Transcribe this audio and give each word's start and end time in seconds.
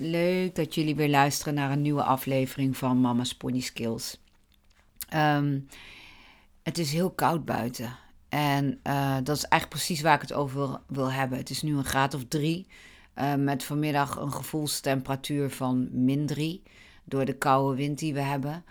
Leuk 0.00 0.54
dat 0.54 0.74
jullie 0.74 0.94
weer 0.94 1.08
luisteren 1.08 1.54
naar 1.54 1.70
een 1.70 1.82
nieuwe 1.82 2.02
aflevering 2.02 2.76
van 2.76 3.00
Mama's 3.00 3.34
Pony 3.34 3.60
Skills. 3.60 4.20
Um, 5.14 5.68
het 6.62 6.78
is 6.78 6.92
heel 6.92 7.10
koud 7.10 7.44
buiten. 7.44 7.96
En 8.28 8.80
uh, 8.84 9.16
dat 9.22 9.36
is 9.36 9.44
eigenlijk 9.44 9.68
precies 9.68 10.00
waar 10.00 10.14
ik 10.14 10.20
het 10.20 10.32
over 10.32 10.80
wil, 10.86 11.12
hebben. 11.12 11.38
Het 11.38 11.50
is 11.50 11.62
nu 11.62 11.76
een 11.76 11.84
graad 11.84 12.14
of 12.14 12.24
drie. 12.28 12.66
Uh, 13.14 13.34
met 13.34 13.64
vanmiddag 13.64 14.16
een 14.16 14.32
gevoelstemperatuur 14.32 15.50
van 15.50 15.88
min 16.04 16.26
drie. 16.26 16.62
Door 17.04 17.24
de 17.24 17.36
koude 17.36 17.76
wind 17.76 17.98
die 17.98 18.14
we 18.14 18.20
hebben. 18.20 18.64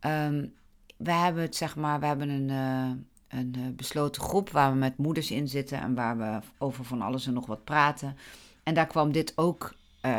Um, 0.00 0.52
we 0.96 1.12
hebben 1.12 1.42
het, 1.42 1.56
zeg 1.56 1.76
maar, 1.76 2.00
we 2.00 2.06
hebben 2.06 2.28
een, 2.28 2.48
uh, 2.48 3.38
een 3.38 3.74
besloten 3.76 4.22
groep 4.22 4.50
waar 4.50 4.72
we 4.72 4.78
met 4.78 4.96
moeders 4.96 5.30
in 5.30 5.48
zitten. 5.48 5.80
En 5.80 5.94
waar 5.94 6.18
we 6.18 6.38
over 6.58 6.84
van 6.84 7.02
alles 7.02 7.26
en 7.26 7.32
nog 7.34 7.46
wat 7.46 7.64
praten. 7.64 8.16
En 8.62 8.74
daar 8.74 8.86
kwam 8.86 9.12
dit 9.12 9.32
ook 9.36 9.76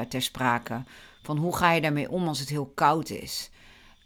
ter 0.08 0.22
sprake. 0.22 0.84
Van 1.22 1.38
hoe 1.38 1.56
ga 1.56 1.72
je 1.72 1.82
daarmee 1.82 2.10
om 2.10 2.28
als 2.28 2.40
het 2.40 2.50
heel 2.50 2.72
koud 2.76 3.10
is? 3.10 3.50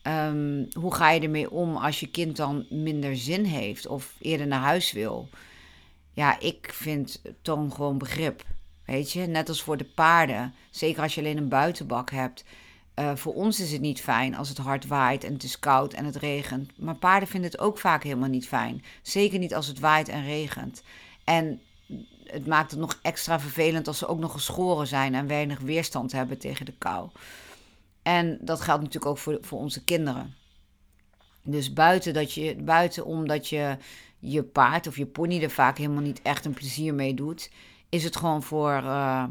Um, 0.08 0.68
hoe 0.80 0.94
ga 0.94 1.10
je 1.12 1.20
ermee 1.20 1.52
om 1.52 1.76
als 1.76 2.00
je 2.00 2.08
kind 2.08 2.36
dan 2.36 2.66
minder 2.70 3.18
zin 3.18 3.44
heeft 3.44 3.88
of 3.88 4.16
eerder 4.20 4.48
naar 4.48 4.60
huis 4.60 4.92
wil? 4.92 5.30
Ja, 6.12 6.40
ik 6.40 6.70
vind 6.74 7.22
toon 7.42 7.72
gewoon 7.72 7.98
begrip. 7.98 8.46
Weet 8.86 9.12
je, 9.12 9.26
net 9.26 9.50
als 9.50 9.62
voor 9.62 9.78
de 9.78 9.86
paarden. 9.96 10.54
Zeker 10.70 11.02
als 11.02 11.16
je 11.16 11.22
alleen 11.22 11.38
een 11.38 11.50
buitenbak 11.50 12.12
hebt. 12.12 12.44
Uh, 13.00 13.16
voor 13.16 13.34
ons 13.34 13.60
is 13.60 13.72
het 13.72 13.82
niet 13.82 14.02
fijn 14.02 14.36
als 14.36 14.50
het 14.50 14.58
hard 14.58 14.88
waait 14.88 15.24
en 15.24 15.34
het 15.34 15.44
is 15.44 15.60
koud 15.60 15.94
en 15.94 16.06
het 16.06 16.16
regent. 16.16 16.80
Maar 16.80 16.96
paarden 16.96 17.30
vinden 17.30 17.52
het 17.52 17.60
ook 17.60 17.78
vaak 17.78 18.04
helemaal 18.04 18.30
niet 18.30 18.48
fijn. 18.48 18.84
Zeker 19.02 19.40
niet 19.40 19.56
als 19.56 19.68
het 19.68 19.80
waait 19.80 20.08
en 20.08 20.24
regent. 20.24 20.84
En 21.24 21.62
het 22.34 22.48
maakt 22.48 22.72
het 22.72 22.80
nog 22.80 23.00
extra 23.02 23.40
vervelend 23.40 23.88
als 23.88 23.98
ze 23.98 24.08
ook 24.08 24.20
nog 24.20 24.32
geschoren 24.32 24.88
zijn 24.88 25.16
en 25.16 25.28
weinig 25.28 25.60
weerstand 25.60 26.12
hebben 26.12 26.38
tegen 26.38 26.66
de 26.66 26.74
kou. 26.78 27.10
En 28.02 28.38
dat 28.42 28.62
geldt 28.62 28.82
natuurlijk 28.82 29.12
ook 29.12 29.18
voor, 29.18 29.38
voor 29.42 29.60
onze 29.60 29.84
kinderen. 29.84 30.36
Dus 31.44 31.74
buiten, 31.74 32.14
dat 32.14 32.34
je, 32.34 32.56
buiten 32.56 33.06
omdat 33.06 33.50
je 33.50 33.78
je 34.20 34.44
paard 34.44 34.88
of 34.88 34.98
je 34.98 35.06
pony 35.06 35.44
er 35.44 35.50
vaak 35.50 35.78
helemaal 35.78 36.02
niet 36.02 36.22
echt 36.22 36.46
een 36.46 36.54
plezier 36.54 36.94
mee 36.94 37.14
doet, 37.14 37.52
is 37.90 38.04
het 38.04 38.16
gewoon 38.16 38.44
voor, 38.44 38.72
uh, 38.84 39.24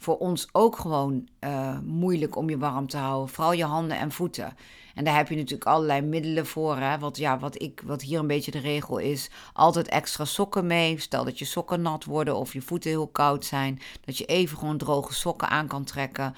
voor 0.00 0.18
ons 0.18 0.48
ook 0.52 0.76
gewoon 0.76 1.28
uh, 1.40 1.78
moeilijk 1.84 2.36
om 2.36 2.50
je 2.50 2.58
warm 2.58 2.86
te 2.86 2.96
houden. 2.96 3.34
Vooral 3.34 3.52
je 3.52 3.64
handen 3.64 3.98
en 3.98 4.12
voeten. 4.12 4.56
En 4.94 5.04
daar 5.04 5.16
heb 5.16 5.28
je 5.28 5.36
natuurlijk 5.36 5.70
allerlei 5.70 6.00
middelen 6.00 6.46
voor. 6.46 6.76
Hè? 6.76 6.98
Wat, 6.98 7.16
ja, 7.16 7.38
wat, 7.38 7.62
ik, 7.62 7.82
wat 7.84 8.02
hier 8.02 8.18
een 8.18 8.26
beetje 8.26 8.50
de 8.50 8.58
regel 8.58 8.98
is: 8.98 9.30
altijd 9.52 9.88
extra 9.88 10.24
sokken 10.24 10.66
mee. 10.66 11.00
Stel 11.00 11.24
dat 11.24 11.38
je 11.38 11.44
sokken 11.44 11.82
nat 11.82 12.04
worden 12.04 12.36
of 12.36 12.52
je 12.52 12.60
voeten 12.60 12.90
heel 12.90 13.08
koud 13.08 13.44
zijn. 13.44 13.80
Dat 14.04 14.18
je 14.18 14.24
even 14.24 14.58
gewoon 14.58 14.78
droge 14.78 15.14
sokken 15.14 15.48
aan 15.48 15.66
kan 15.66 15.84
trekken. 15.84 16.34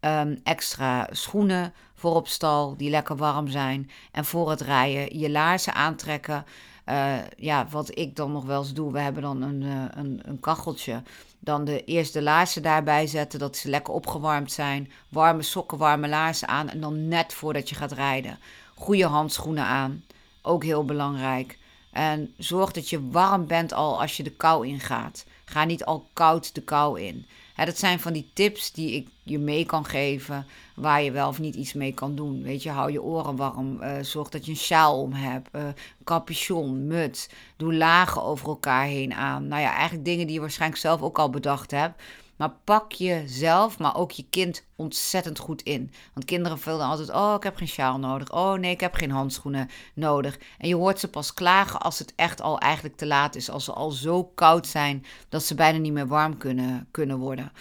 Um, 0.00 0.40
extra 0.42 1.08
schoenen 1.10 1.72
voor 1.94 2.14
op 2.14 2.28
stal 2.28 2.76
die 2.76 2.90
lekker 2.90 3.16
warm 3.16 3.48
zijn. 3.48 3.90
En 4.12 4.24
voor 4.24 4.50
het 4.50 4.60
rijden 4.60 5.18
je 5.18 5.30
laarzen 5.30 5.74
aantrekken. 5.74 6.44
Uh, 6.88 7.16
ja, 7.36 7.66
wat 7.70 7.98
ik 7.98 8.16
dan 8.16 8.32
nog 8.32 8.44
wel 8.44 8.60
eens 8.60 8.72
doe, 8.72 8.92
we 8.92 9.00
hebben 9.00 9.22
dan 9.22 9.42
een, 9.42 9.62
uh, 9.62 9.84
een, 9.90 10.20
een 10.22 10.40
kacheltje. 10.40 11.02
Dan 11.38 11.64
de 11.64 11.84
eerste 11.84 12.22
laarzen 12.22 12.62
daarbij 12.62 13.06
zetten, 13.06 13.38
dat 13.38 13.56
ze 13.56 13.68
lekker 13.68 13.94
opgewarmd 13.94 14.52
zijn. 14.52 14.90
Warme 15.08 15.42
sokken, 15.42 15.78
warme 15.78 16.08
laarzen 16.08 16.48
aan. 16.48 16.68
En 16.68 16.80
dan 16.80 17.08
net 17.08 17.32
voordat 17.34 17.68
je 17.68 17.74
gaat 17.74 17.92
rijden. 17.92 18.38
Goede 18.74 19.06
handschoenen 19.06 19.64
aan, 19.64 20.04
ook 20.42 20.64
heel 20.64 20.84
belangrijk. 20.84 21.58
En 21.90 22.34
zorg 22.36 22.72
dat 22.72 22.88
je 22.88 23.08
warm 23.10 23.46
bent 23.46 23.72
al 23.72 24.00
als 24.00 24.16
je 24.16 24.22
de 24.22 24.30
kou 24.30 24.66
ingaat. 24.66 25.24
Ga 25.50 25.64
niet 25.64 25.84
al 25.84 26.08
koud 26.12 26.54
de 26.54 26.60
kou 26.60 27.00
in. 27.00 27.26
Dat 27.64 27.78
zijn 27.78 28.00
van 28.00 28.12
die 28.12 28.30
tips 28.32 28.72
die 28.72 28.92
ik 28.92 29.08
je 29.22 29.38
mee 29.38 29.66
kan 29.66 29.84
geven, 29.84 30.46
waar 30.74 31.02
je 31.02 31.10
wel 31.10 31.28
of 31.28 31.38
niet 31.38 31.54
iets 31.54 31.72
mee 31.72 31.92
kan 31.92 32.14
doen. 32.14 32.42
Weet 32.42 32.62
je, 32.62 32.70
hou 32.70 32.92
je 32.92 33.02
oren 33.02 33.36
warm, 33.36 33.82
uh, 33.82 33.98
zorg 34.00 34.28
dat 34.28 34.44
je 34.44 34.50
een 34.50 34.56
sjaal 34.56 35.00
om 35.00 35.12
hebt, 35.12 35.48
uh, 35.52 35.62
capuchon, 36.04 36.86
muts, 36.86 37.28
doe 37.56 37.74
lagen 37.74 38.22
over 38.22 38.48
elkaar 38.48 38.84
heen 38.84 39.14
aan. 39.14 39.48
Nou 39.48 39.62
ja, 39.62 39.72
eigenlijk 39.72 40.04
dingen 40.04 40.26
die 40.26 40.34
je 40.34 40.40
waarschijnlijk 40.40 40.80
zelf 40.80 41.02
ook 41.02 41.18
al 41.18 41.30
bedacht 41.30 41.70
hebt. 41.70 42.02
Maar 42.36 42.50
pak 42.64 42.92
jezelf, 42.92 43.78
maar 43.78 43.96
ook 43.96 44.10
je 44.10 44.24
kind 44.30 44.64
ontzettend 44.76 45.38
goed 45.38 45.62
in. 45.62 45.92
Want 46.14 46.26
kinderen 46.26 46.58
vullen 46.58 46.86
altijd: 46.86 47.10
Oh, 47.10 47.34
ik 47.36 47.42
heb 47.42 47.56
geen 47.56 47.68
sjaal 47.68 47.98
nodig. 47.98 48.32
Oh 48.32 48.52
nee, 48.52 48.70
ik 48.70 48.80
heb 48.80 48.94
geen 48.94 49.10
handschoenen 49.10 49.68
nodig. 49.94 50.38
En 50.58 50.68
je 50.68 50.74
hoort 50.74 51.00
ze 51.00 51.08
pas 51.08 51.34
klagen 51.34 51.80
als 51.80 51.98
het 51.98 52.12
echt 52.16 52.40
al 52.40 52.58
eigenlijk 52.58 52.96
te 52.96 53.06
laat 53.06 53.34
is. 53.34 53.50
Als 53.50 53.64
ze 53.64 53.72
al 53.72 53.90
zo 53.90 54.24
koud 54.24 54.66
zijn 54.66 55.04
dat 55.28 55.42
ze 55.42 55.54
bijna 55.54 55.78
niet 55.78 55.92
meer 55.92 56.06
warm 56.06 56.36
kunnen, 56.36 56.88
kunnen 56.90 57.18
worden. 57.18 57.52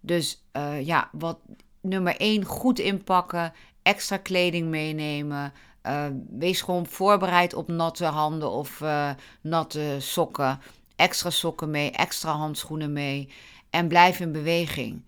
Dus 0.00 0.42
uh, 0.52 0.86
ja, 0.86 1.08
wat 1.12 1.38
nummer 1.80 2.16
1, 2.16 2.44
goed 2.44 2.78
inpakken. 2.78 3.52
Extra 3.82 4.16
kleding 4.16 4.68
meenemen. 4.68 5.52
Uh, 5.82 6.04
wees 6.30 6.60
gewoon 6.60 6.86
voorbereid 6.86 7.54
op 7.54 7.68
natte 7.68 8.04
handen 8.04 8.50
of 8.50 8.80
uh, 8.80 9.10
natte 9.40 9.96
sokken. 9.98 10.60
Extra 10.96 11.30
sokken 11.30 11.70
mee, 11.70 11.90
extra 11.90 12.32
handschoenen 12.32 12.92
mee. 12.92 13.28
En 13.76 13.88
blijf 13.88 14.20
in 14.20 14.32
beweging. 14.32 15.02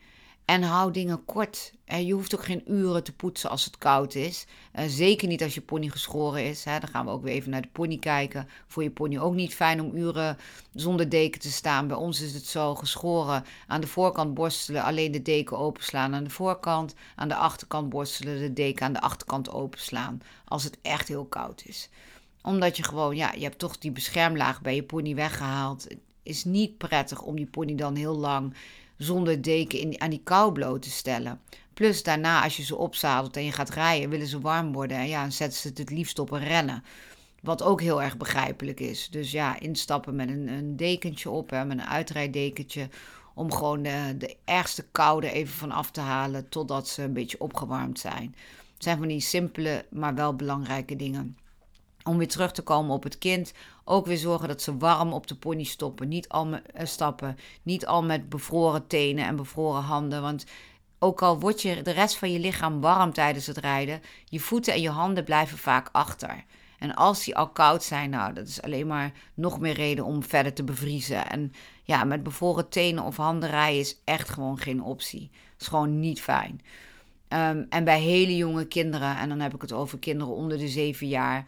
En 0.45 0.63
hou 0.63 0.93
dingen 0.93 1.25
kort. 1.25 1.73
je 1.85 2.13
hoeft 2.13 2.35
ook 2.35 2.45
geen 2.45 2.73
uren 2.73 3.05
te 3.05 3.13
poetsen 3.13 3.51
als 3.51 3.65
het 3.65 3.79
koud 3.79 4.15
is. 4.15 4.47
Uh, 4.79 4.85
zeker 4.87 5.29
niet 5.29 5.43
als 5.43 5.55
je 5.55 5.61
pony 5.61 5.89
geschoren 5.89 6.45
is. 6.45 6.63
Dan 6.63 6.89
gaan 6.89 7.05
we 7.05 7.11
ook 7.11 7.23
weer 7.23 7.35
even 7.35 7.51
naar 7.51 7.63
de 7.63 7.69
pony 7.73 7.99
kijken. 7.99 8.49
Voor 8.67 8.83
je 8.83 8.91
pony 8.91 9.19
ook 9.19 9.35
niet 9.35 9.55
fijn 9.55 9.81
om 9.81 9.97
uren 9.97 10.37
zonder 10.75 11.09
deken 11.09 11.41
te 11.41 11.51
staan. 11.51 11.87
Bij 11.87 11.97
ons 11.97 12.21
is 12.21 12.35
het 12.35 12.47
zo 12.47 12.75
geschoren. 12.75 13.45
Aan 13.67 13.81
de 13.81 13.87
voorkant 13.87 14.35
borstelen, 14.35 14.83
alleen 14.83 15.13
de 15.13 15.23
deken 15.23 15.59
openslaan 15.59 16.15
aan 16.15 16.25
de 16.25 16.31
voorkant. 16.31 16.95
Aan 17.15 17.29
de 17.29 17.37
achterkant 17.37 17.89
borstelen, 17.89 18.39
de 18.39 18.53
deken 18.53 18.87
aan 18.87 18.93
de 18.93 19.01
achterkant 19.01 19.51
openslaan. 19.51 20.21
Als 20.45 20.65
het 20.65 20.79
echt 20.83 21.09
heel 21.09 21.25
koud 21.25 21.63
is. 21.67 21.89
Omdat 22.43 22.77
je 22.77 22.83
gewoon, 22.83 23.17
ja, 23.17 23.33
je 23.33 23.43
hebt 23.43 23.59
toch 23.59 23.79
die 23.79 23.91
beschermlaag 23.91 24.61
bij 24.61 24.75
je 24.75 24.83
pony 24.83 25.15
weggehaald 25.15 25.87
is 26.29 26.45
niet 26.45 26.79
prettig 26.79 27.23
om 27.23 27.37
die 27.37 27.47
pony 27.47 27.75
dan 27.75 27.95
heel 27.95 28.17
lang 28.17 28.55
zonder 28.97 29.43
deken 29.43 29.79
in, 29.79 30.01
aan 30.01 30.11
die 30.11 30.21
kou 30.25 30.53
bloot 30.53 30.83
te 30.83 30.91
stellen. 30.91 31.41
Plus 31.75 32.03
daarna, 32.03 32.43
als 32.43 32.57
je 32.57 32.63
ze 32.63 32.77
opzadelt 32.77 33.37
en 33.37 33.45
je 33.45 33.53
gaat 33.53 33.71
rijden, 33.71 34.11
willen 34.11 34.27
ze 34.27 34.41
warm 34.41 34.73
worden. 34.73 34.97
En 34.97 35.09
ja, 35.09 35.23
dan 35.23 35.33
zetten 35.33 35.59
ze 35.59 35.69
het 35.69 35.79
het 35.79 35.91
liefst 35.91 36.19
op 36.19 36.31
een 36.31 36.45
rennen. 36.45 36.85
Wat 37.43 37.63
ook 37.63 37.81
heel 37.81 38.03
erg 38.03 38.17
begrijpelijk 38.17 38.81
is. 38.81 39.09
Dus 39.11 39.31
ja, 39.31 39.61
instappen 39.61 40.17
met 40.17 40.29
een, 40.29 40.49
een 40.49 40.77
dekentje 40.77 41.31
op, 41.31 41.51
hè, 41.51 41.65
met 41.65 41.79
een 41.79 41.87
uitrijdekentje. 41.87 42.89
Om 43.35 43.53
gewoon 43.53 43.83
de, 43.83 44.15
de 44.19 44.37
ergste 44.45 44.85
koude 44.93 45.31
even 45.31 45.55
van 45.55 45.73
af 45.73 45.91
te 45.91 46.01
halen 46.01 46.49
totdat 46.49 46.89
ze 46.89 47.03
een 47.03 47.13
beetje 47.13 47.41
opgewarmd 47.41 47.99
zijn. 47.99 48.35
Het 48.75 48.83
zijn 48.83 48.99
van 48.99 49.09
die 49.09 49.21
simpele, 49.21 49.85
maar 49.91 50.15
wel 50.15 50.35
belangrijke 50.35 50.97
dingen 50.97 51.37
om 52.09 52.19
weer 52.19 52.29
terug 52.29 52.53
te 52.53 52.63
komen 52.63 52.95
op 52.95 53.03
het 53.03 53.19
kind. 53.19 53.53
Ook 53.85 54.07
weer 54.07 54.17
zorgen 54.17 54.49
dat 54.49 54.63
ze 54.63 54.77
warm 54.77 55.13
op 55.13 55.27
de 55.27 55.35
pony 55.35 55.65
stoppen. 55.65 56.09
Niet 56.09 56.29
al 56.29 56.47
met, 56.47 56.63
uh, 56.77 56.85
stappen. 56.85 57.37
Niet 57.63 57.87
al 57.87 58.03
met 58.03 58.29
bevroren 58.29 58.87
tenen 58.87 59.25
en 59.25 59.37
bevroren 59.37 59.83
handen. 59.83 60.23
Want 60.23 60.45
ook 60.99 61.23
al 61.23 61.41
wordt 61.41 61.63
je 61.63 61.83
de 61.83 61.91
rest 61.91 62.17
van 62.17 62.33
je 62.33 62.39
lichaam 62.39 62.81
warm 62.81 63.13
tijdens 63.13 63.47
het 63.47 63.57
rijden, 63.57 64.01
je 64.25 64.41
voeten 64.41 64.73
en 64.73 64.81
je 64.81 64.91
handen 64.91 65.25
blijven 65.25 65.59
vaak 65.59 65.89
achter. 65.93 66.45
En 66.79 66.95
als 66.95 67.25
die 67.25 67.37
al 67.37 67.49
koud 67.49 67.83
zijn, 67.83 68.11
nou, 68.11 68.33
dat 68.33 68.49
is 68.49 68.63
alleen 68.63 68.87
maar 68.87 69.13
nog 69.35 69.61
meer 69.61 69.75
reden 69.75 70.05
om 70.05 70.23
verder 70.23 70.53
te 70.53 70.65
bevriezen. 70.65 71.31
En 71.31 71.53
ja, 71.83 72.05
met 72.05 72.23
bevroren 72.23 72.69
tenen 72.69 73.05
of 73.05 73.17
handen 73.17 73.51
rijden 73.51 73.81
is 73.81 73.97
echt 74.05 74.29
gewoon 74.29 74.59
geen 74.59 74.83
optie. 74.83 75.31
Is 75.59 75.67
gewoon 75.67 76.01
niet 76.01 76.21
fijn. 76.21 76.61
Um, 77.29 77.67
en 77.69 77.85
bij 77.85 78.01
hele 78.01 78.37
jonge 78.37 78.67
kinderen, 78.67 79.17
en 79.17 79.29
dan 79.29 79.41
heb 79.41 79.55
ik 79.55 79.61
het 79.61 79.73
over 79.73 79.99
kinderen 79.99 80.35
onder 80.35 80.59
de 80.59 80.69
zeven 80.69 81.09
jaar, 81.09 81.47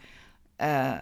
uh, 0.61 0.97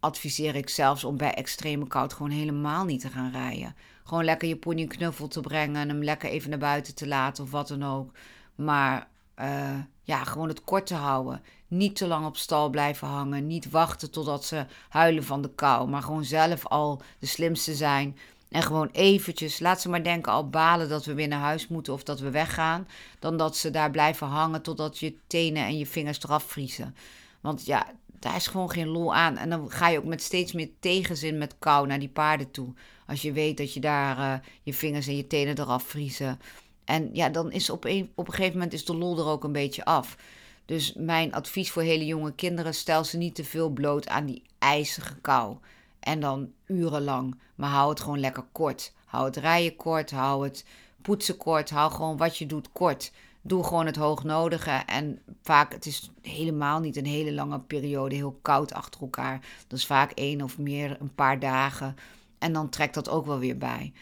adviseer 0.00 0.54
ik 0.54 0.68
zelfs 0.68 1.04
om 1.04 1.16
bij 1.16 1.34
extreme 1.34 1.86
koud 1.86 2.12
gewoon 2.12 2.30
helemaal 2.30 2.84
niet 2.84 3.00
te 3.00 3.08
gaan 3.08 3.30
rijden. 3.30 3.74
Gewoon 4.04 4.24
lekker 4.24 4.48
je 4.48 4.56
pony 4.56 4.80
een 4.82 4.88
knuffel 4.88 5.28
te 5.28 5.40
brengen 5.40 5.76
en 5.76 5.88
hem 5.88 6.04
lekker 6.04 6.30
even 6.30 6.50
naar 6.50 6.58
buiten 6.58 6.94
te 6.94 7.06
laten 7.06 7.44
of 7.44 7.50
wat 7.50 7.68
dan 7.68 7.84
ook. 7.84 8.12
Maar 8.54 9.08
uh, 9.40 9.78
ja, 10.02 10.24
gewoon 10.24 10.48
het 10.48 10.64
kort 10.64 10.86
te 10.86 10.94
houden. 10.94 11.42
Niet 11.66 11.96
te 11.96 12.06
lang 12.06 12.26
op 12.26 12.36
stal 12.36 12.70
blijven 12.70 13.08
hangen. 13.08 13.46
Niet 13.46 13.70
wachten 13.70 14.10
totdat 14.10 14.44
ze 14.44 14.66
huilen 14.88 15.24
van 15.24 15.42
de 15.42 15.50
kou. 15.54 15.88
Maar 15.88 16.02
gewoon 16.02 16.24
zelf 16.24 16.66
al 16.66 17.02
de 17.18 17.26
slimste 17.26 17.74
zijn. 17.74 18.18
En 18.50 18.62
gewoon 18.62 18.88
eventjes, 18.92 19.58
laat 19.58 19.80
ze 19.80 19.88
maar 19.88 20.04
denken, 20.04 20.32
al 20.32 20.48
balen 20.48 20.88
dat 20.88 21.04
we 21.04 21.14
weer 21.14 21.28
naar 21.28 21.40
huis 21.40 21.68
moeten 21.68 21.92
of 21.92 22.02
dat 22.02 22.20
we 22.20 22.30
weggaan. 22.30 22.88
Dan 23.18 23.36
dat 23.36 23.56
ze 23.56 23.70
daar 23.70 23.90
blijven 23.90 24.26
hangen 24.26 24.62
totdat 24.62 24.98
je 24.98 25.16
tenen 25.26 25.64
en 25.64 25.78
je 25.78 25.86
vingers 25.86 26.22
eraf 26.22 26.42
vriezen. 26.42 26.94
Want 27.40 27.66
ja, 27.66 27.86
daar 28.18 28.36
is 28.36 28.46
gewoon 28.46 28.70
geen 28.70 28.88
lol 28.88 29.14
aan. 29.14 29.36
En 29.36 29.50
dan 29.50 29.70
ga 29.70 29.88
je 29.88 29.98
ook 29.98 30.04
met 30.04 30.22
steeds 30.22 30.52
meer 30.52 30.70
tegenzin 30.80 31.38
met 31.38 31.58
kou 31.58 31.86
naar 31.86 31.98
die 31.98 32.08
paarden 32.08 32.50
toe. 32.50 32.74
Als 33.06 33.22
je 33.22 33.32
weet 33.32 33.56
dat 33.56 33.74
je 33.74 33.80
daar 33.80 34.18
uh, 34.18 34.34
je 34.62 34.74
vingers 34.74 35.06
en 35.06 35.16
je 35.16 35.26
tenen 35.26 35.58
eraf 35.58 35.82
vriezen. 35.82 36.40
En 36.84 37.10
ja, 37.12 37.28
dan 37.28 37.52
is 37.52 37.70
op 37.70 37.84
een, 37.84 38.10
op 38.14 38.26
een 38.26 38.34
gegeven 38.34 38.56
moment 38.56 38.72
is 38.72 38.84
de 38.84 38.96
lol 38.96 39.18
er 39.18 39.26
ook 39.26 39.44
een 39.44 39.52
beetje 39.52 39.84
af. 39.84 40.16
Dus 40.64 40.92
mijn 40.96 41.32
advies 41.32 41.70
voor 41.70 41.82
hele 41.82 42.06
jonge 42.06 42.34
kinderen: 42.34 42.74
stel 42.74 43.04
ze 43.04 43.16
niet 43.16 43.34
te 43.34 43.44
veel 43.44 43.68
bloot 43.68 44.08
aan 44.08 44.26
die 44.26 44.42
ijzige 44.58 45.16
kou. 45.20 45.56
En 46.00 46.20
dan 46.20 46.52
urenlang. 46.66 47.38
Maar 47.54 47.70
hou 47.70 47.90
het 47.90 48.00
gewoon 48.00 48.20
lekker 48.20 48.44
kort. 48.52 48.92
Hou 49.04 49.24
het 49.24 49.36
rijden 49.36 49.76
kort, 49.76 50.10
hou 50.10 50.44
het 50.44 50.64
poetsen 51.02 51.36
kort, 51.36 51.70
hou 51.70 51.92
gewoon 51.92 52.16
wat 52.16 52.36
je 52.36 52.46
doet 52.46 52.72
kort. 52.72 53.12
Doe 53.48 53.64
gewoon 53.64 53.86
het 53.86 53.96
hoognodige. 53.96 54.70
En 54.70 55.18
vaak, 55.42 55.72
het 55.72 55.86
is 55.86 56.10
helemaal 56.22 56.80
niet 56.80 56.96
een 56.96 57.06
hele 57.06 57.32
lange 57.32 57.60
periode 57.60 58.14
heel 58.14 58.38
koud 58.42 58.72
achter 58.72 59.00
elkaar. 59.00 59.40
Dat 59.66 59.78
is 59.78 59.86
vaak 59.86 60.10
één 60.10 60.42
of 60.42 60.58
meer, 60.58 60.96
een 61.00 61.14
paar 61.14 61.38
dagen. 61.38 61.96
En 62.38 62.52
dan 62.52 62.68
trekt 62.68 62.94
dat 62.94 63.08
ook 63.08 63.26
wel 63.26 63.38
weer 63.38 63.58
bij. 63.58 63.92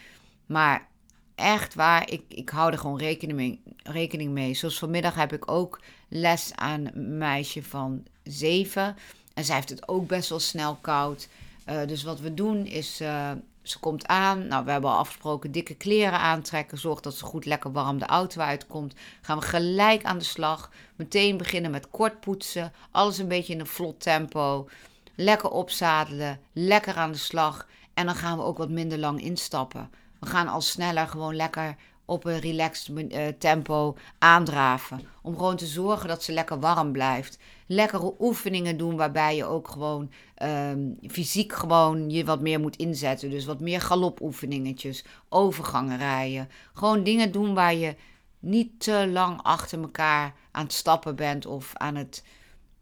Maar 0.46 0.88
echt 1.34 1.75
waar, 1.75 2.10
ik, 2.10 2.22
ik 2.28 2.48
hou 2.48 2.72
er 2.72 2.78
gewoon 2.78 2.98
rekening 2.98 3.38
mee, 3.38 3.60
rekening 3.82 4.32
mee. 4.32 4.54
Zoals 4.54 4.78
vanmiddag 4.78 5.14
heb 5.14 5.32
ik 5.32 5.50
ook 5.50 5.81
les 6.08 6.52
aan 6.54 6.87
een 6.93 7.19
meisje 7.19 7.62
van 7.62 8.04
zeven. 8.22 8.96
En 9.34 9.44
zij 9.44 9.54
heeft 9.54 9.69
het 9.69 9.88
ook 9.88 10.06
best 10.06 10.28
wel 10.28 10.40
snel 10.40 10.75
koud. 10.75 11.28
Uh, 11.69 11.87
dus 11.87 12.02
wat 12.02 12.20
we 12.20 12.34
doen 12.34 12.66
is, 12.66 13.00
uh, 13.00 13.31
ze 13.70 13.78
komt 13.78 14.06
aan. 14.06 14.46
Nou, 14.46 14.64
we 14.64 14.70
hebben 14.70 14.90
al 14.90 14.98
afgesproken 14.98 15.52
dikke 15.52 15.74
kleren 15.74 16.18
aantrekken. 16.18 16.78
Zorg 16.78 17.00
dat 17.00 17.14
ze 17.14 17.24
goed 17.24 17.44
lekker 17.44 17.72
warm 17.72 17.98
de 17.98 18.06
auto 18.06 18.40
uitkomt. 18.40 18.94
Gaan 19.20 19.38
we 19.38 19.44
gelijk 19.44 20.04
aan 20.04 20.18
de 20.18 20.24
slag. 20.24 20.70
Meteen 20.96 21.36
beginnen 21.36 21.70
met 21.70 21.90
kort 21.90 22.20
poetsen. 22.20 22.72
Alles 22.90 23.18
een 23.18 23.28
beetje 23.28 23.52
in 23.52 23.60
een 23.60 23.66
vlot 23.66 24.00
tempo. 24.00 24.68
Lekker 25.14 25.50
opzadelen. 25.50 26.40
Lekker 26.52 26.96
aan 26.96 27.12
de 27.12 27.18
slag. 27.18 27.66
En 27.94 28.06
dan 28.06 28.14
gaan 28.14 28.36
we 28.36 28.44
ook 28.44 28.58
wat 28.58 28.70
minder 28.70 28.98
lang 28.98 29.22
instappen. 29.22 29.90
We 30.20 30.26
gaan 30.26 30.48
al 30.48 30.60
sneller 30.60 31.08
gewoon 31.08 31.36
lekker 31.36 31.76
op 32.04 32.24
een 32.24 32.38
relaxed 32.38 32.88
uh, 32.88 33.26
tempo 33.38 33.96
aandraven. 34.19 35.00
Om 35.22 35.36
gewoon 35.36 35.56
te 35.56 35.66
zorgen 35.66 36.08
dat 36.08 36.22
ze 36.22 36.32
lekker 36.32 36.60
warm 36.60 36.92
blijft. 36.92 37.38
Lekkere 37.66 38.14
oefeningen 38.18 38.76
doen 38.76 38.96
waarbij 38.96 39.36
je 39.36 39.44
ook 39.44 39.68
gewoon 39.68 40.10
um, 40.42 40.98
fysiek 41.08 41.52
gewoon 41.52 42.10
je 42.10 42.24
wat 42.24 42.40
meer 42.40 42.60
moet 42.60 42.76
inzetten. 42.76 43.30
Dus 43.30 43.44
wat 43.44 43.60
meer 43.60 43.80
galopoefeningetjes, 43.80 45.04
overgangen 45.28 45.98
rijden. 45.98 46.48
Gewoon 46.72 47.02
dingen 47.02 47.32
doen 47.32 47.54
waar 47.54 47.74
je 47.74 47.94
niet 48.38 48.80
te 48.80 49.08
lang 49.12 49.42
achter 49.42 49.80
elkaar 49.80 50.34
aan 50.50 50.62
het 50.62 50.72
stappen 50.72 51.16
bent 51.16 51.46
of 51.46 51.70
aan 51.74 51.94
het 51.94 52.22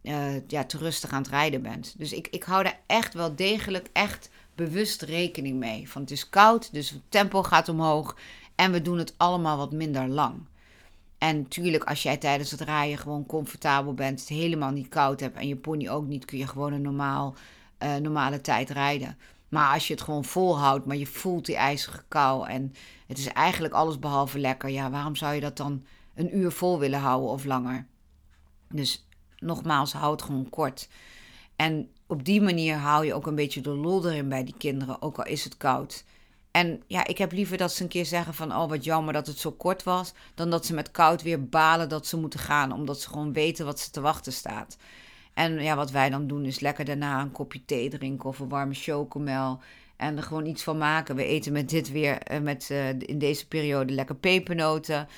uh, 0.03 0.49
ja, 0.49 0.65
te 0.65 0.79
rustig 0.79 1.11
aan 1.11 1.23
het 1.23 1.31
rijden 1.31 1.63
bent. 1.63 1.95
Dus 1.99 2.13
ik, 2.13 2.29
ik 2.31 2.43
hou 2.43 2.63
daar 2.63 2.81
echt 2.87 3.15
wel 3.15 3.37
degelijk 3.37 3.89
echt 3.93 4.31
bewust 4.55 5.03
rekening 5.03 5.59
mee. 5.59 5.91
Van 5.91 6.01
het 6.01 6.11
is 6.11 6.29
koud, 6.29 6.73
dus 6.73 6.91
het 6.91 7.03
tempo 7.09 7.43
gaat 7.43 7.69
omhoog 7.69 8.17
en 8.55 8.73
we 8.73 8.83
doen 8.83 8.99
het 8.99 9.15
allemaal 9.17 9.57
wat 9.57 9.73
minder 9.73 10.09
lang. 10.09 10.47
En 11.25 11.37
natuurlijk, 11.37 11.85
als 11.85 12.03
jij 12.03 12.17
tijdens 12.17 12.51
het 12.51 12.61
rijden 12.61 12.99
gewoon 12.99 13.27
comfortabel 13.27 13.95
bent, 13.95 14.21
het 14.21 14.29
helemaal 14.29 14.71
niet 14.71 14.89
koud 14.89 15.21
hebt 15.21 15.37
en 15.37 15.49
je 15.49 15.57
pony 15.57 15.89
ook 15.89 16.07
niet, 16.07 16.25
kun 16.25 16.39
je 16.39 16.47
gewoon 16.47 16.73
een 16.73 16.83
normaal, 16.83 17.35
uh, 17.83 17.97
normale 17.97 18.41
tijd 18.41 18.71
rijden. 18.71 19.17
Maar 19.49 19.73
als 19.73 19.87
je 19.87 19.93
het 19.93 20.03
gewoon 20.03 20.25
volhoudt, 20.25 20.87
maar 20.87 20.97
je 20.97 21.07
voelt 21.07 21.47
die 21.47 21.57
ijzige 21.57 22.03
kou 22.09 22.49
en 22.49 22.75
het 23.07 23.19
is 23.19 23.27
eigenlijk 23.27 23.75
alles 23.75 23.99
behalve 23.99 24.39
lekker, 24.39 24.69
ja, 24.69 24.91
waarom 24.91 25.17
zou 25.17 25.35
je 25.35 25.41
dat 25.41 25.57
dan 25.57 25.85
een 26.15 26.37
uur 26.37 26.53
vol 26.53 26.79
willen 26.79 27.01
houden 27.01 27.31
of 27.31 27.45
langer? 27.45 27.87
Dus 28.69 29.07
nogmaals, 29.39 29.93
houd 29.93 30.23
gewoon 30.23 30.51
kort. 30.51 30.89
En 31.57 31.91
op 32.07 32.25
die 32.25 32.43
manier 32.43 32.77
haal 32.77 33.03
je 33.03 33.15
ook 33.15 33.27
een 33.27 33.35
beetje 33.35 33.61
de 33.61 33.71
lol 33.71 34.09
erin 34.09 34.29
bij 34.29 34.45
die 34.45 34.57
kinderen, 34.59 35.03
ook 35.03 35.19
al 35.19 35.27
is 35.27 35.45
het 35.45 35.57
koud. 35.57 36.05
En 36.55 36.83
ja, 36.87 37.07
ik 37.07 37.19
heb 37.19 37.33
liever 37.33 37.57
dat 37.57 37.73
ze 37.73 37.83
een 37.83 37.89
keer 37.89 38.07
zeggen 38.07 38.35
van, 38.35 38.57
oh 38.57 38.69
wat 38.69 38.85
jammer 38.85 39.13
dat 39.13 39.27
het 39.27 39.39
zo 39.39 39.53
kort 39.53 39.83
was, 39.83 40.13
dan 40.35 40.51
dat 40.51 40.67
ze 40.67 40.75
met 40.75 40.91
koud 40.91 41.23
weer 41.23 41.49
balen 41.49 41.89
dat 41.89 42.07
ze 42.07 42.17
moeten 42.17 42.41
gaan, 42.41 42.73
omdat 42.73 43.01
ze 43.01 43.09
gewoon 43.09 43.33
weten 43.33 43.65
wat 43.65 43.81
ze 43.81 43.91
te 43.91 44.01
wachten 44.01 44.33
staat. 44.33 44.77
En 45.33 45.63
ja, 45.63 45.77
wat 45.77 45.91
wij 45.91 46.11
dan 46.11 46.27
doen 46.27 46.45
is 46.45 46.61
lekker 46.61 46.85
daarna 46.85 47.21
een 47.21 47.33
kopje 47.33 47.65
thee 47.65 47.89
drinken 47.89 48.29
of 48.29 48.39
een 48.39 48.49
warme 48.49 48.75
chocomel. 48.75 49.61
En 49.97 50.17
er 50.17 50.23
gewoon 50.23 50.47
iets 50.47 50.63
van 50.63 50.79
maken. 50.79 51.17
We 51.17 51.25
eten 51.25 51.53
met 51.53 51.69
dit 51.69 51.91
weer, 51.91 52.19
eh, 52.19 52.41
met, 52.41 52.69
uh, 52.71 52.89
in 52.89 53.19
deze 53.19 53.49
periode 53.49 53.93
lekker 53.93 54.17
pepernoten. 54.17 55.09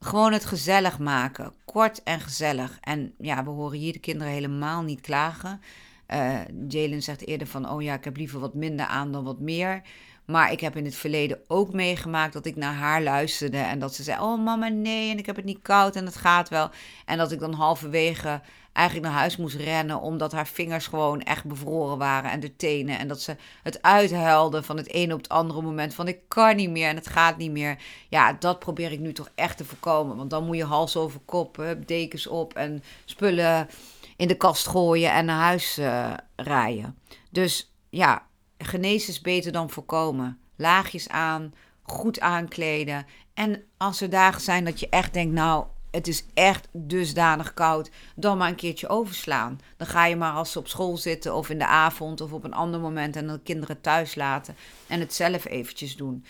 Gewoon 0.00 0.32
het 0.32 0.44
gezellig 0.44 0.98
maken. 0.98 1.52
Kort 1.64 2.02
en 2.02 2.20
gezellig. 2.20 2.78
En 2.80 3.14
ja, 3.18 3.44
we 3.44 3.50
horen 3.50 3.78
hier 3.78 3.92
de 3.92 3.98
kinderen 3.98 4.32
helemaal 4.32 4.82
niet 4.82 5.00
klagen. 5.00 5.60
Uh, 6.08 6.40
Jalen 6.68 7.02
zegt 7.02 7.26
eerder 7.26 7.46
van, 7.46 7.70
oh 7.70 7.82
ja, 7.82 7.94
ik 7.94 8.04
heb 8.04 8.16
liever 8.16 8.40
wat 8.40 8.54
minder 8.54 8.86
aan 8.86 9.12
dan 9.12 9.24
wat 9.24 9.40
meer. 9.40 9.82
Maar 10.24 10.52
ik 10.52 10.60
heb 10.60 10.76
in 10.76 10.84
het 10.84 10.94
verleden 10.94 11.38
ook 11.46 11.72
meegemaakt 11.72 12.32
dat 12.32 12.46
ik 12.46 12.56
naar 12.56 12.74
haar 12.74 13.02
luisterde 13.02 13.58
en 13.58 13.78
dat 13.78 13.94
ze 13.94 14.02
zei: 14.02 14.20
Oh 14.20 14.44
mama, 14.44 14.68
nee, 14.68 15.10
en 15.10 15.18
ik 15.18 15.26
heb 15.26 15.36
het 15.36 15.44
niet 15.44 15.62
koud 15.62 15.96
en 15.96 16.04
het 16.04 16.16
gaat 16.16 16.48
wel. 16.48 16.70
En 17.04 17.18
dat 17.18 17.32
ik 17.32 17.40
dan 17.40 17.52
halverwege 17.52 18.40
eigenlijk 18.72 19.06
naar 19.06 19.18
huis 19.18 19.36
moest 19.36 19.56
rennen 19.56 20.00
omdat 20.00 20.32
haar 20.32 20.46
vingers 20.46 20.86
gewoon 20.86 21.20
echt 21.20 21.44
bevroren 21.44 21.98
waren 21.98 22.30
en 22.30 22.40
de 22.40 22.56
tenen. 22.56 22.98
En 22.98 23.08
dat 23.08 23.20
ze 23.20 23.36
het 23.62 23.82
uithuilde 23.82 24.62
van 24.62 24.76
het 24.76 24.88
ene 24.88 25.14
op 25.14 25.18
het 25.18 25.28
andere 25.28 25.62
moment 25.62 25.94
van 25.94 26.08
ik 26.08 26.18
kan 26.28 26.56
niet 26.56 26.70
meer 26.70 26.88
en 26.88 26.96
het 26.96 27.08
gaat 27.08 27.36
niet 27.36 27.50
meer. 27.50 27.78
Ja, 28.08 28.32
dat 28.32 28.58
probeer 28.58 28.92
ik 28.92 29.00
nu 29.00 29.12
toch 29.12 29.30
echt 29.34 29.56
te 29.56 29.64
voorkomen. 29.64 30.16
Want 30.16 30.30
dan 30.30 30.44
moet 30.44 30.56
je 30.56 30.64
hals 30.64 30.96
over 30.96 31.20
kop, 31.24 31.64
dekens 31.86 32.26
op 32.26 32.54
en 32.54 32.82
spullen 33.04 33.68
in 34.16 34.28
de 34.28 34.36
kast 34.36 34.66
gooien 34.66 35.12
en 35.12 35.24
naar 35.24 35.40
huis 35.40 35.78
uh, 35.78 36.12
rijden. 36.36 36.98
Dus 37.30 37.72
ja, 37.88 38.26
genezen 38.64 39.08
is 39.08 39.20
beter 39.20 39.52
dan 39.52 39.70
voorkomen. 39.70 40.38
Laagjes 40.56 41.08
aan, 41.08 41.54
goed 41.82 42.20
aankleden. 42.20 43.06
En 43.34 43.62
als 43.76 44.00
er 44.00 44.10
dagen 44.10 44.40
zijn 44.40 44.64
dat 44.64 44.80
je 44.80 44.88
echt 44.88 45.12
denkt, 45.12 45.34
nou, 45.34 45.66
het 45.90 46.08
is 46.08 46.24
echt 46.34 46.68
dusdanig 46.72 47.54
koud, 47.54 47.90
dan 48.16 48.38
maar 48.38 48.48
een 48.48 48.54
keertje 48.54 48.88
overslaan. 48.88 49.60
Dan 49.76 49.86
ga 49.86 50.06
je 50.06 50.16
maar 50.16 50.32
als 50.32 50.52
ze 50.52 50.58
op 50.58 50.68
school 50.68 50.96
zitten 50.96 51.34
of 51.34 51.50
in 51.50 51.58
de 51.58 51.66
avond 51.66 52.20
of 52.20 52.32
op 52.32 52.44
een 52.44 52.54
ander 52.54 52.80
moment 52.80 53.16
en 53.16 53.26
de 53.26 53.40
kinderen 53.42 53.80
thuis 53.80 54.14
laten 54.14 54.56
en 54.86 55.00
het 55.00 55.14
zelf 55.14 55.44
eventjes 55.44 55.96
doen. 55.96 56.24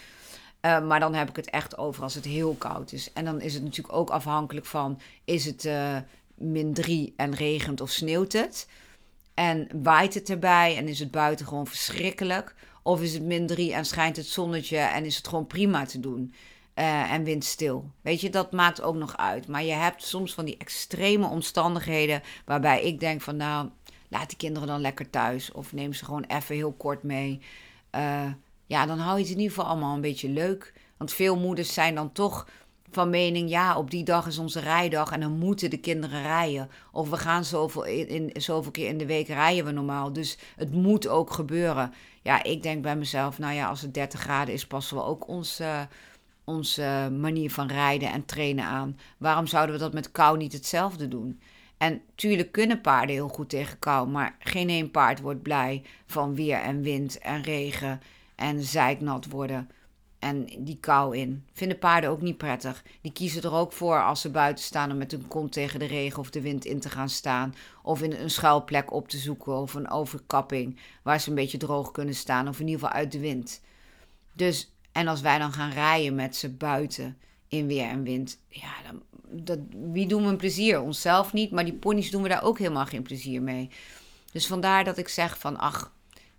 Uh, 0.62 0.86
maar 0.86 1.00
dan 1.00 1.14
heb 1.14 1.28
ik 1.28 1.36
het 1.36 1.50
echt 1.50 1.78
over 1.78 2.02
als 2.02 2.14
het 2.14 2.24
heel 2.24 2.54
koud 2.54 2.92
is. 2.92 3.12
En 3.12 3.24
dan 3.24 3.40
is 3.40 3.54
het 3.54 3.62
natuurlijk 3.62 3.94
ook 3.94 4.10
afhankelijk 4.10 4.66
van: 4.66 5.00
is 5.24 5.44
het 5.44 5.64
uh, 5.64 5.96
min 6.34 6.74
3 6.74 7.14
en 7.16 7.34
regent 7.34 7.80
of 7.80 7.90
sneeuwt 7.90 8.32
het? 8.32 8.68
En 9.34 9.68
waait 9.82 10.14
het 10.14 10.30
erbij 10.30 10.76
en 10.76 10.88
is 10.88 10.98
het 10.98 11.10
buiten 11.10 11.46
gewoon 11.46 11.66
verschrikkelijk? 11.66 12.54
Of 12.82 13.02
is 13.02 13.12
het 13.12 13.22
min 13.22 13.46
3 13.46 13.74
en 13.74 13.84
schijnt 13.84 14.16
het 14.16 14.26
zonnetje 14.26 14.78
en 14.78 15.04
is 15.04 15.16
het 15.16 15.28
gewoon 15.28 15.46
prima 15.46 15.84
te 15.84 16.00
doen? 16.00 16.34
Uh, 16.74 17.12
en 17.12 17.24
windstil. 17.24 17.90
Weet 18.00 18.20
je, 18.20 18.30
dat 18.30 18.52
maakt 18.52 18.82
ook 18.82 18.94
nog 18.94 19.16
uit. 19.16 19.48
Maar 19.48 19.62
je 19.62 19.72
hebt 19.72 20.02
soms 20.02 20.34
van 20.34 20.44
die 20.44 20.56
extreme 20.56 21.26
omstandigheden 21.26 22.22
waarbij 22.44 22.82
ik 22.82 23.00
denk 23.00 23.20
van 23.20 23.36
nou, 23.36 23.68
laat 24.08 24.28
die 24.28 24.38
kinderen 24.38 24.68
dan 24.68 24.80
lekker 24.80 25.10
thuis. 25.10 25.52
Of 25.52 25.72
neem 25.72 25.92
ze 25.92 26.04
gewoon 26.04 26.24
even 26.24 26.54
heel 26.54 26.72
kort 26.72 27.02
mee. 27.02 27.40
Uh, 27.96 28.32
ja, 28.66 28.86
dan 28.86 28.98
hou 28.98 29.16
je 29.16 29.22
het 29.22 29.32
in 29.32 29.38
ieder 29.38 29.54
geval 29.54 29.70
allemaal 29.70 29.94
een 29.94 30.00
beetje 30.00 30.28
leuk. 30.28 30.72
Want 30.96 31.12
veel 31.12 31.36
moeders 31.36 31.72
zijn 31.72 31.94
dan 31.94 32.12
toch 32.12 32.46
van 32.94 33.10
mening, 33.10 33.50
ja, 33.50 33.76
op 33.76 33.90
die 33.90 34.04
dag 34.04 34.26
is 34.26 34.38
onze 34.38 34.60
rijdag 34.60 35.12
en 35.12 35.20
dan 35.20 35.38
moeten 35.38 35.70
de 35.70 35.76
kinderen 35.76 36.22
rijden. 36.22 36.68
Of 36.92 37.10
we 37.10 37.16
gaan 37.16 37.44
zoveel, 37.44 37.84
in, 37.84 38.30
zoveel 38.34 38.70
keer 38.70 38.88
in 38.88 38.98
de 38.98 39.06
week 39.06 39.26
rijden 39.26 39.64
we 39.64 39.70
normaal. 39.70 40.12
Dus 40.12 40.38
het 40.56 40.72
moet 40.72 41.08
ook 41.08 41.32
gebeuren. 41.32 41.92
Ja, 42.22 42.42
ik 42.42 42.62
denk 42.62 42.82
bij 42.82 42.96
mezelf, 42.96 43.38
nou 43.38 43.54
ja, 43.54 43.68
als 43.68 43.80
het 43.80 43.94
30 43.94 44.20
graden 44.20 44.54
is, 44.54 44.66
passen 44.66 44.96
we 44.96 45.02
ook 45.02 45.28
onze, 45.28 45.88
onze 46.44 47.12
manier 47.20 47.50
van 47.50 47.66
rijden 47.66 48.12
en 48.12 48.24
trainen 48.24 48.64
aan. 48.64 48.98
Waarom 49.18 49.46
zouden 49.46 49.74
we 49.74 49.80
dat 49.80 49.92
met 49.92 50.12
kou 50.12 50.36
niet 50.36 50.52
hetzelfde 50.52 51.08
doen? 51.08 51.40
En 51.82 52.00
tuurlijk 52.14 52.52
kunnen 52.52 52.80
paarden 52.80 53.14
heel 53.14 53.28
goed 53.28 53.48
tegen 53.48 53.78
kou, 53.78 54.08
maar 54.08 54.36
geen 54.38 54.68
één 54.68 54.90
paard 54.90 55.20
wordt 55.20 55.42
blij 55.42 55.82
van 56.06 56.34
weer 56.34 56.58
en 56.58 56.82
wind 56.82 57.18
en 57.18 57.42
regen 57.42 58.00
en 58.34 58.62
zeiknat 58.62 59.26
worden. 59.26 59.70
En 60.22 60.46
die 60.58 60.76
kou 60.80 61.16
in. 61.16 61.44
Vinden 61.52 61.78
paarden 61.78 62.10
ook 62.10 62.20
niet 62.20 62.36
prettig. 62.36 62.84
Die 63.00 63.12
kiezen 63.12 63.42
er 63.42 63.52
ook 63.52 63.72
voor 63.72 64.04
als 64.04 64.20
ze 64.20 64.30
buiten 64.30 64.64
staan 64.64 64.90
om 64.90 64.96
met 64.96 65.10
hun 65.10 65.28
kont 65.28 65.52
tegen 65.52 65.78
de 65.78 65.84
regen 65.84 66.18
of 66.18 66.30
de 66.30 66.40
wind 66.40 66.64
in 66.64 66.80
te 66.80 66.90
gaan 66.90 67.08
staan. 67.08 67.54
Of 67.82 68.02
in 68.02 68.12
een 68.12 68.30
schuilplek 68.30 68.92
op 68.92 69.08
te 69.08 69.18
zoeken 69.18 69.56
of 69.56 69.74
een 69.74 69.90
overkapping 69.90 70.78
waar 71.02 71.20
ze 71.20 71.28
een 71.28 71.34
beetje 71.34 71.58
droog 71.58 71.90
kunnen 71.90 72.14
staan. 72.14 72.48
Of 72.48 72.60
in 72.60 72.66
ieder 72.66 72.80
geval 72.80 72.96
uit 72.96 73.12
de 73.12 73.18
wind. 73.18 73.60
Dus, 74.32 74.72
en 74.92 75.08
als 75.08 75.20
wij 75.20 75.38
dan 75.38 75.52
gaan 75.52 75.70
rijden 75.70 76.14
met 76.14 76.36
ze 76.36 76.50
buiten 76.50 77.18
in 77.48 77.66
weer 77.66 77.88
en 77.88 78.02
wind. 78.02 78.38
Ja, 78.48 78.72
dan, 78.86 79.02
dat, 79.44 79.58
wie 79.92 80.06
doen 80.06 80.22
we 80.22 80.28
een 80.28 80.36
plezier? 80.36 80.80
Onszelf 80.80 81.32
niet, 81.32 81.50
maar 81.50 81.64
die 81.64 81.74
ponies 81.74 82.10
doen 82.10 82.22
we 82.22 82.28
daar 82.28 82.42
ook 82.42 82.58
helemaal 82.58 82.86
geen 82.86 83.02
plezier 83.02 83.42
mee. 83.42 83.70
Dus 84.32 84.46
vandaar 84.46 84.84
dat 84.84 84.98
ik 84.98 85.08
zeg 85.08 85.38
van, 85.38 85.58
ach, 85.58 85.92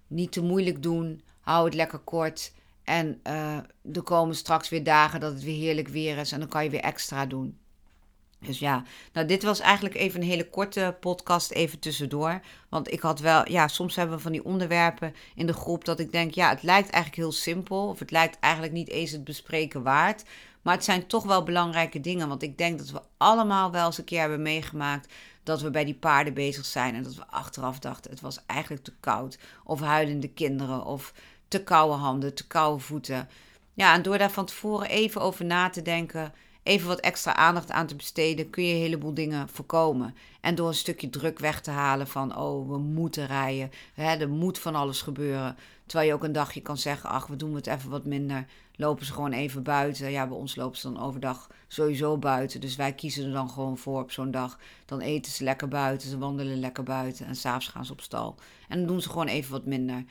niet 0.08 0.32
te 0.32 0.42
moeilijk 0.42 0.84
doen. 0.84 1.22
Hou 1.40 1.66
het 1.66 1.74
lekker 1.74 2.00
kort. 2.00 2.52
En 2.84 3.20
uh, 3.28 3.58
er 3.94 4.02
komen 4.04 4.36
straks 4.36 4.70
weer 4.70 4.84
dagen 4.84 5.20
dat 5.20 5.34
het 5.34 5.44
weer 5.44 5.60
heerlijk 5.60 5.88
weer 5.88 6.18
is 6.18 6.32
en 6.32 6.40
dan 6.40 6.48
kan 6.50 6.64
je 6.64 6.70
weer 6.70 6.80
extra 6.80 7.26
doen. 7.26 7.58
Dus 8.46 8.60
ja, 8.60 8.84
nou 9.14 9.28
dit 9.28 9.44
was 9.44 9.60
eigenlijk 9.60 9.96
even 9.96 10.22
een 10.22 10.28
hele 10.28 10.50
korte 10.50 10.98
podcast 11.00 11.52
even 11.52 11.80
tussendoor. 11.80 12.42
Want 12.70 12.92
ik 12.92 13.02
had 13.02 13.20
wel, 13.20 13.52
ja, 13.52 13.68
soms 13.68 13.96
hebben 13.96 14.16
we 14.16 14.22
van 14.22 14.32
die 14.32 14.46
onderwerpen 14.46 15.16
in 15.36 15.46
de 15.46 15.54
groep 15.54 15.86
dat 15.86 16.00
ik 16.00 16.12
denk, 16.12 16.34
ja, 16.34 16.50
het 16.50 16.64
lijkt 16.64 16.90
eigenlijk 16.90 17.24
heel 17.24 17.32
simpel. 17.32 17.88
Of 17.88 18.00
het 18.00 18.12
lijkt 18.12 18.40
eigenlijk 18.40 18.74
niet 18.74 18.90
eens 18.90 19.12
het 19.12 19.24
bespreken 19.24 19.84
waard. 19.84 20.24
Maar 20.62 20.74
het 20.74 20.84
zijn 20.84 21.08
toch 21.08 21.24
wel 21.24 21.44
belangrijke 21.44 22.00
dingen. 22.00 22.28
Want 22.28 22.44
ik 22.44 22.58
denk 22.58 22.78
dat 22.78 22.90
we 22.90 23.02
allemaal 23.18 23.72
wel 23.72 23.86
eens 23.86 23.98
een 23.98 24.04
keer 24.04 24.20
hebben 24.20 24.42
meegemaakt 24.42 25.14
dat 25.44 25.62
we 25.62 25.70
bij 25.70 25.86
die 25.86 25.96
paarden 25.96 26.34
bezig 26.34 26.66
zijn. 26.66 26.96
En 26.96 27.04
dat 27.04 27.16
we 27.16 27.28
achteraf 27.28 27.80
dachten, 27.80 28.12
het 28.12 28.22
was 28.22 28.46
eigenlijk 28.46 28.84
te 28.84 28.94
koud. 29.00 29.38
Of 29.64 29.80
huilende 29.80 30.30
kinderen. 30.30 30.86
Of 30.86 31.14
te 31.48 31.64
koude 31.64 31.96
handen, 31.96 32.34
te 32.34 32.48
koude 32.48 32.84
voeten. 32.84 33.30
Ja, 33.74 33.94
en 33.94 34.02
door 34.02 34.18
daar 34.18 34.32
van 34.32 34.46
tevoren 34.46 34.90
even 34.90 35.22
over 35.22 35.46
na 35.46 35.70
te 35.70 35.82
denken, 35.82 36.34
even 36.64 36.88
wat 36.88 37.00
extra 37.00 37.36
aandacht 37.36 37.72
aan 37.72 37.88
te 37.88 37.96
besteden, 37.96 38.50
kun 38.50 38.64
je 38.64 38.74
een 38.74 38.80
heleboel 38.80 39.14
dingen 39.14 39.50
voorkomen. 39.50 40.16
En 40.42 40.56
door 40.56 40.68
een 40.68 40.74
stukje 40.74 41.10
druk 41.10 41.40
weg 41.40 41.62
te 41.62 41.72
halen 41.72 42.08
van, 42.08 42.38
oh, 42.38 42.70
we 42.70 42.78
moeten 42.78 43.28
rijden, 43.28 43.72
hè, 43.94 44.16
er 44.16 44.30
moet 44.30 44.60
van 44.60 44.76
alles 44.76 45.02
gebeuren. 45.02 45.58
Terwijl 45.86 46.10
je 46.10 46.16
ook 46.16 46.24
een 46.24 46.32
dagje 46.32 46.62
kan 46.62 46.78
zeggen, 46.78 47.10
ach, 47.10 47.28
we 47.28 47.36
doen 47.36 47.56
het 47.56 47.68
even 47.68 47.90
wat 47.90 48.06
minder. 48.06 48.46
Lopen 48.76 49.06
ze 49.06 49.14
gewoon 49.14 49.32
even 49.32 49.64
buiten. 49.64 50.12
Ja, 50.12 50.28
bij 50.28 50.38
ons 50.38 50.56
lopen 50.56 50.78
ze 50.78 50.92
dan 50.92 51.04
overdag 51.04 51.50
sowieso 51.68 52.18
buiten. 52.18 52.62
Dus 52.62 52.76
wij 52.76 52.94
kiezen 52.94 53.26
er 53.26 53.32
dan 53.32 53.50
gewoon 53.50 53.78
voor 53.78 54.02
op 54.02 54.12
zo'n 54.12 54.32
dag. 54.32 54.60
Dan 54.86 55.00
eten 55.00 55.32
ze 55.32 55.44
lekker 55.44 55.68
buiten, 55.68 56.10
ze 56.10 56.18
wandelen 56.18 56.60
lekker 56.60 56.84
buiten 56.84 57.26
en 57.26 57.36
s'avonds 57.36 57.68
gaan 57.68 57.86
ze 57.86 57.92
op 57.92 58.02
stal. 58.02 58.36
En 58.68 58.78
dan 58.78 58.88
doen 58.88 59.02
ze 59.02 59.10
gewoon 59.10 59.28
even 59.28 59.52
wat 59.52 59.66
minder. 59.66 60.04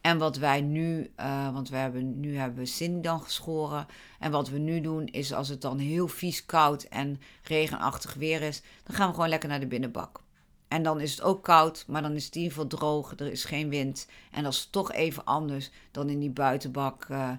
En 0.00 0.18
wat 0.18 0.36
wij 0.36 0.60
nu, 0.60 1.10
uh, 1.20 1.52
want 1.52 1.68
we 1.68 1.76
hebben, 1.76 2.20
nu 2.20 2.36
hebben 2.36 2.58
we 2.58 2.66
Cindy 2.66 3.00
dan 3.00 3.20
geschoren. 3.20 3.86
En 4.18 4.30
wat 4.30 4.48
we 4.48 4.58
nu 4.58 4.80
doen 4.80 5.06
is 5.06 5.32
als 5.32 5.48
het 5.48 5.60
dan 5.60 5.78
heel 5.78 6.08
vies 6.08 6.46
koud 6.46 6.82
en 6.82 7.20
regenachtig 7.42 8.14
weer 8.14 8.42
is, 8.42 8.62
dan 8.84 8.96
gaan 8.96 9.08
we 9.08 9.14
gewoon 9.14 9.28
lekker 9.28 9.48
naar 9.48 9.60
de 9.60 9.66
binnenbak. 9.66 10.20
En 10.68 10.82
dan 10.82 11.00
is 11.00 11.10
het 11.10 11.22
ook 11.22 11.44
koud, 11.44 11.84
maar 11.86 12.02
dan 12.02 12.12
is 12.12 12.24
het 12.24 12.34
in 12.34 12.40
ieder 12.40 12.56
geval 12.56 12.78
droog, 12.78 13.12
er 13.18 13.30
is 13.30 13.44
geen 13.44 13.68
wind. 13.68 14.06
En 14.30 14.42
dat 14.42 14.52
is 14.52 14.68
toch 14.70 14.92
even 14.92 15.24
anders 15.24 15.70
dan 15.90 16.08
in 16.08 16.18
die 16.18 16.30
buitenbak 16.30 17.06
uh, 17.10 17.30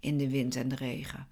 in 0.00 0.18
de 0.18 0.30
wind 0.30 0.56
en 0.56 0.68
de 0.68 0.74
regen. 0.74 1.26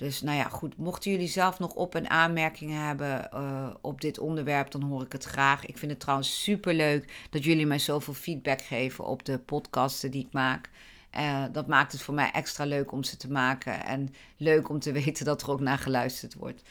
Dus 0.00 0.20
nou 0.20 0.36
ja, 0.36 0.48
goed. 0.48 0.76
Mochten 0.76 1.10
jullie 1.10 1.28
zelf 1.28 1.58
nog 1.58 1.74
op- 1.74 1.94
en 1.94 2.10
aanmerkingen 2.10 2.82
hebben 2.86 3.28
uh, 3.34 3.68
op 3.80 4.00
dit 4.00 4.18
onderwerp, 4.18 4.70
dan 4.70 4.82
hoor 4.82 5.02
ik 5.02 5.12
het 5.12 5.24
graag. 5.24 5.66
Ik 5.66 5.78
vind 5.78 5.90
het 5.90 6.00
trouwens 6.00 6.42
super 6.42 6.74
leuk 6.74 7.26
dat 7.30 7.44
jullie 7.44 7.66
mij 7.66 7.78
zoveel 7.78 8.14
feedback 8.14 8.62
geven 8.62 9.04
op 9.04 9.24
de 9.24 9.38
podcasten 9.38 10.10
die 10.10 10.24
ik 10.24 10.32
maak. 10.32 10.70
Uh, 11.18 11.44
dat 11.52 11.66
maakt 11.66 11.92
het 11.92 12.02
voor 12.02 12.14
mij 12.14 12.30
extra 12.32 12.64
leuk 12.64 12.92
om 12.92 13.04
ze 13.04 13.16
te 13.16 13.30
maken. 13.30 13.84
En 13.84 14.14
leuk 14.36 14.68
om 14.68 14.78
te 14.78 14.92
weten 15.02 15.24
dat 15.24 15.42
er 15.42 15.50
ook 15.50 15.60
naar 15.60 15.78
geluisterd 15.78 16.34
wordt. 16.34 16.62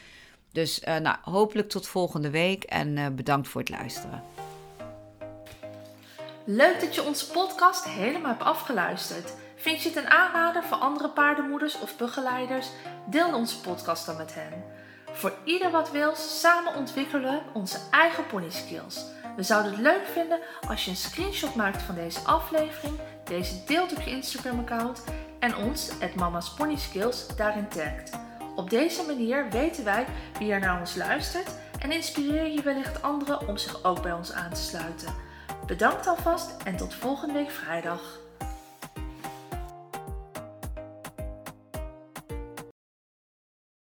Dus 0.52 0.82
uh, 0.88 0.96
nou, 0.96 1.16
hopelijk 1.22 1.68
tot 1.68 1.86
volgende 1.86 2.30
week 2.30 2.64
en 2.64 3.16
bedankt 3.16 3.48
voor 3.48 3.60
het 3.60 3.70
luisteren. 3.70 4.22
Leuk 6.44 6.80
dat 6.80 6.94
je 6.94 7.02
onze 7.02 7.30
podcast 7.30 7.84
helemaal 7.84 8.30
hebt 8.30 8.42
afgeluisterd. 8.42 9.34
Vind 9.60 9.82
je 9.82 9.88
het 9.88 9.98
een 9.98 10.10
aanrader 10.10 10.64
voor 10.64 10.76
andere 10.76 11.08
paardenmoeders 11.08 11.78
of 11.78 11.96
begeleiders? 11.96 12.68
Deel 13.06 13.34
onze 13.34 13.60
podcast 13.60 14.06
dan 14.06 14.16
met 14.16 14.34
hen. 14.34 14.64
Voor 15.12 15.32
ieder 15.44 15.70
wat 15.70 15.90
wil, 15.90 16.14
samen 16.14 16.74
ontwikkelen 16.74 17.32
we 17.32 17.40
onze 17.52 17.78
eigen 17.90 18.26
pony 18.26 18.50
skills. 18.50 19.04
We 19.36 19.42
zouden 19.42 19.72
het 19.72 19.80
leuk 19.80 20.06
vinden 20.06 20.38
als 20.68 20.84
je 20.84 20.90
een 20.90 20.96
screenshot 20.96 21.54
maakt 21.54 21.82
van 21.82 21.94
deze 21.94 22.20
aflevering, 22.20 22.98
deze 23.24 23.64
deelt 23.66 23.92
op 23.92 24.02
je 24.02 24.10
Instagram-account 24.10 25.04
en 25.38 25.56
ons, 25.56 25.90
het 25.98 26.14
Mama's 26.14 26.54
Pony 26.54 26.76
Skills, 26.76 27.36
daarin 27.36 27.68
tagt. 27.68 28.10
Op 28.56 28.70
deze 28.70 29.02
manier 29.06 29.50
weten 29.50 29.84
wij 29.84 30.06
wie 30.38 30.52
er 30.52 30.60
naar 30.60 30.80
ons 30.80 30.94
luistert 30.94 31.50
en 31.78 31.92
inspireer 31.92 32.46
je 32.46 32.62
wellicht 32.62 33.02
anderen 33.02 33.48
om 33.48 33.56
zich 33.56 33.84
ook 33.84 34.02
bij 34.02 34.12
ons 34.12 34.32
aan 34.32 34.50
te 34.52 34.60
sluiten. 34.60 35.14
Bedankt 35.66 36.06
alvast 36.06 36.62
en 36.64 36.76
tot 36.76 36.94
volgende 36.94 37.34
week 37.34 37.50
vrijdag. 37.50 38.28